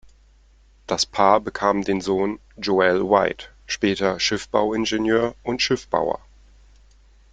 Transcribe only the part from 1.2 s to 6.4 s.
bekam den Sohn Joel White, später Schiffbauingenieur und Schiffbauer.